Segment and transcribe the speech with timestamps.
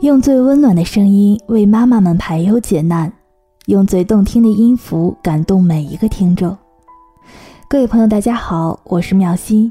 [0.00, 3.12] 用最温暖的声音为妈妈们排忧解难，
[3.66, 6.56] 用最动听的音符感动每一个听众。
[7.68, 9.70] 各位朋友，大家好，我是妙心，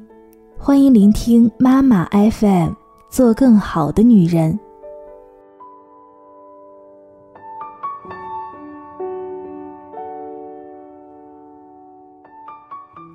[0.57, 2.71] 欢迎聆听妈妈 FM，
[3.09, 4.57] 做更好的女人。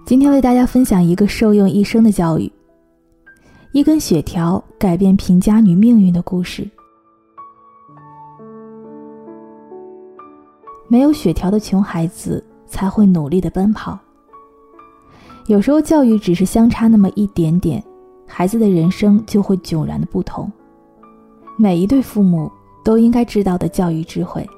[0.05, 2.53] 今天为大家分享一个受用一生的教育：
[3.73, 6.69] 一根血条改变贫家女命运的故事。
[10.89, 13.99] 没有血条的穷孩子才会努力的奔跑。
[15.47, 17.83] 有时候教育只是相差那么一点点，
[18.27, 20.51] 孩子的人生就会迥然的不同。
[21.57, 22.51] 每一对父母
[22.85, 24.49] 都应该知道的教育智慧。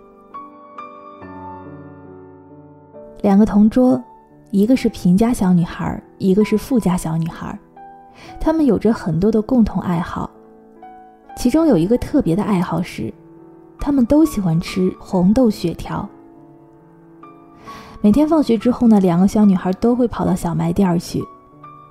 [3.23, 4.03] 两个同桌，
[4.51, 7.59] 一个是贫家小女孩，一个是富家小女孩，
[8.41, 10.31] 她们有着很多的共同爱好，
[11.37, 13.13] 其中有一个特别的爱好是，
[13.79, 16.09] 她们都喜欢吃红豆血条。
[18.01, 21.25] 每天放学之后呢，两个小女孩都会跑到小卖店去。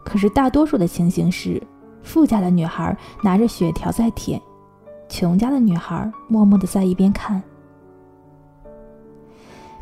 [0.06, 1.62] 可是大多数的情形是，
[2.02, 4.42] 富家的女孩拿着血条在舔，
[5.10, 7.44] 穷家的女孩默默的在一边看。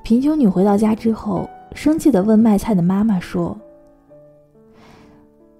[0.02, 3.56] 贫穷女回到家之后，生气的问卖菜的妈妈说：“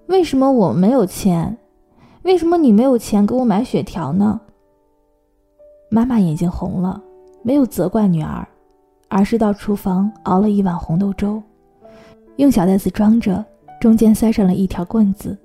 [0.06, 1.56] 为什么我没有钱？
[2.22, 4.40] 为什么你没有钱给我买血条呢？”
[5.88, 7.00] 妈妈眼睛红了，
[7.44, 8.46] 没有责怪女儿。
[9.08, 11.42] 而是到厨房熬了一碗红豆粥，
[12.36, 13.44] 用小袋子装着，
[13.80, 15.36] 中间塞上了一条棍子。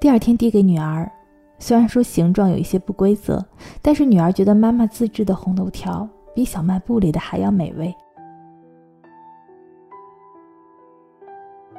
[0.00, 1.10] 第二天递给女儿，
[1.58, 3.44] 虽然说形状有一些不规则，
[3.82, 7.94] 但是女儿觉得妈妈自制的红豆条比小卖部里的还要美味。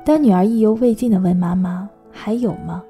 [0.05, 2.83] 当女儿意犹未尽地问妈妈：“还有吗？”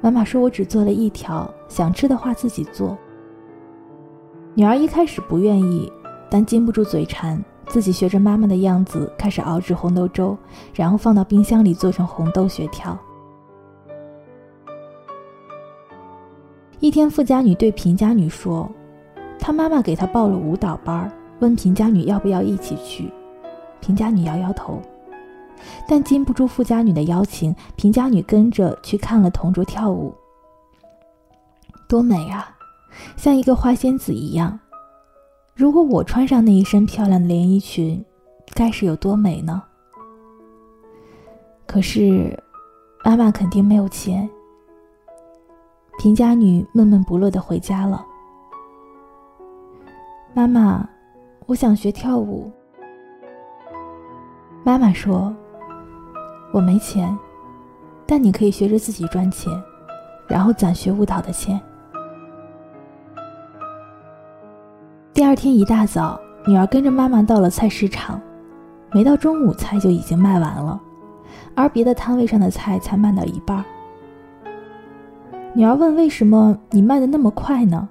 [0.00, 2.96] 妈妈说：“我只做了一条，想吃的话自己做。”
[4.54, 5.90] 女儿一开始不愿意。
[6.30, 10.38] 但禁不住嘴馋，自己学着妈妈的样子开始熬制红豆粥，
[10.72, 12.96] 然后放到冰箱里做成红豆雪条。
[16.78, 18.70] 一天，富家女对贫家女说
[19.38, 23.12] ：“她妈妈给她报了舞蹈班，问贫家女要不要一起去。”
[23.80, 24.80] 贫家女摇摇头，
[25.88, 30.14] 但禁不住富家女的邀请，贫家女跟着去看了同桌跳舞。
[31.88, 32.56] 多美啊，
[33.16, 34.58] 像一个花仙子一样。
[35.54, 38.02] 如果我穿上那一身漂亮的连衣裙，
[38.54, 39.62] 该是有多美呢？
[41.66, 42.36] 可是，
[43.04, 44.28] 妈妈肯定没有钱。
[45.98, 48.04] 贫家女闷闷不乐的回家了。
[50.32, 50.88] 妈妈，
[51.46, 52.50] 我想学跳舞。
[54.64, 55.34] 妈妈说
[56.52, 57.16] ：“我没钱，
[58.06, 59.52] 但你可以学着自己赚钱，
[60.26, 61.60] 然后攒学舞蹈的钱。”
[65.20, 68.18] 第二天一大早，女儿跟着妈妈到了菜市场，
[68.90, 70.80] 没到中午，菜就已经卖完了，
[71.54, 73.62] 而别的摊位上的菜才卖到一半。
[75.52, 77.86] 女儿问：“为什么你卖的那么快呢？”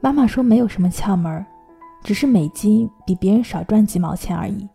[0.00, 1.44] 妈妈说：“没有什么窍门，
[2.02, 4.66] 只是每斤比别人少赚几毛钱而已。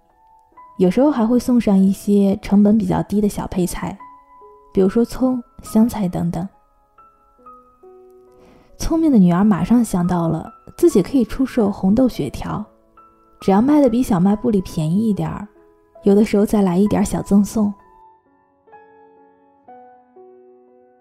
[0.78, 3.98] 有时候还会送上一些成本比较低的小配菜，
[4.72, 6.48] 比如说葱、香菜等等。”
[8.78, 10.48] 聪明的女儿马上想到了。
[10.80, 12.66] 自己可以出售红豆血条，
[13.42, 15.46] 只要卖的比小卖部里便宜一点儿，
[16.04, 17.74] 有的时候再来一点小赠送。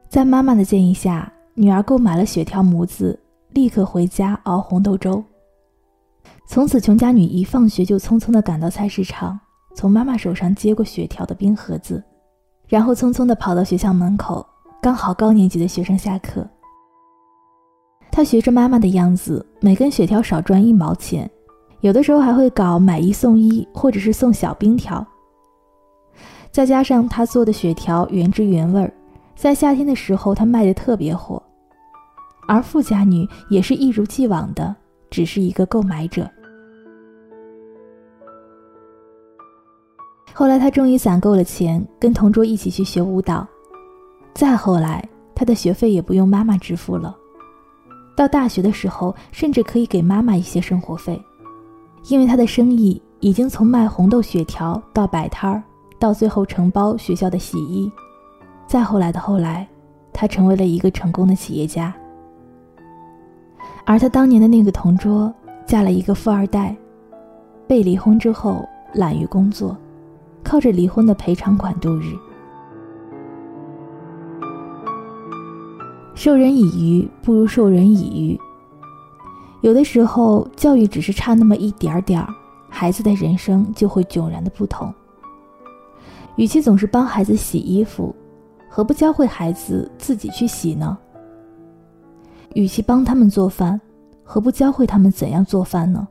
[0.09, 3.17] 在妈妈的建议下，女儿购买了血条模子，
[3.51, 5.23] 立刻回家熬红豆粥。
[6.49, 9.39] 从此，穷家女一放学就匆匆的赶到菜市场，
[9.77, 12.03] 从妈妈手上接过血条的冰盒子，
[12.67, 14.45] 然后匆匆的跑到学校门口，
[14.83, 16.45] 刚好高年级的学生下课。
[18.11, 21.31] 他学着妈妈的样子，每根血条少赚一毛钱，
[21.81, 25.07] 有的时候还会搞买一送一，或者是送小冰条。
[26.51, 28.93] 再加上他做的血条原汁原味儿，
[29.37, 31.41] 在夏天的时候他卖的特别火。
[32.49, 34.75] 而富家女也是一如既往的，
[35.11, 36.29] 只是一个购买者。
[40.33, 43.47] 后来他终于攒够了钱，跟同桌一起去学舞蹈。
[44.35, 47.15] 再后来，他的学费也不用妈妈支付了。
[48.19, 51.23] 到大学的时候，甚至可以给妈妈一些生活费，
[52.09, 55.63] 因为他的生意已经从卖红豆血条到摆摊儿，
[56.01, 57.89] 到最后承包学校的洗衣，
[58.67, 59.69] 再后来的后来，
[60.13, 61.95] 他成为了一个成功的企业家。
[63.85, 65.33] 而他当年的那个同桌，
[65.65, 66.77] 嫁了一个富二代，
[67.69, 69.77] 被离婚之后懒于工作，
[70.43, 72.17] 靠着离婚的赔偿款度日。
[76.19, 78.41] 授人以鱼不如授人以渔。
[79.61, 82.29] 有的时候，教育只是差那么一点点儿，
[82.69, 84.93] 孩子的人生就会迥然的不同。
[86.35, 88.13] 与其总是帮孩子洗衣服，
[88.69, 90.99] 何不教会孩子自己去洗呢？
[92.55, 93.81] 与其帮他们做饭，
[94.25, 96.09] 何不教会他们怎样做饭呢？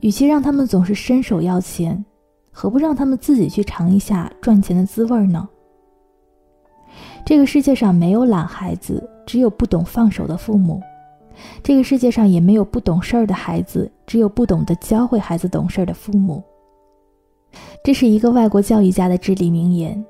[0.00, 2.02] 与其让他们总是伸手要钱，
[2.50, 5.46] 何不让他们自己去尝一下赚钱的滋味呢？
[7.24, 10.80] 这个世界上没有懒孩子，只有不懂放手的父母；
[11.62, 16.42] 这个世界上也没有不懂事儿的孩子，只有不懂得教会孩子懂事儿的父母。
[17.84, 20.04] 这是一个外国教育家的至理名言，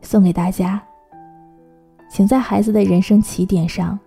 [0.00, 0.82] 送给大家。
[2.10, 3.98] 请在孩子的人生起点上，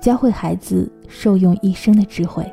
[0.00, 2.44] 教会孩子受用一生的智慧。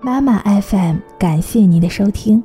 [0.00, 2.42] 妈妈 FM，感谢您的收听。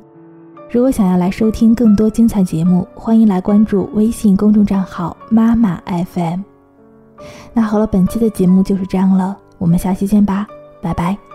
[0.72, 6.40] 如果想要来收听更多精彩节目，欢迎来关注微信公众账号“妈妈 FM”。
[7.52, 10.46] 那好了，本期的节目就是这样了，我们下期见吧，
[10.80, 11.31] 拜拜。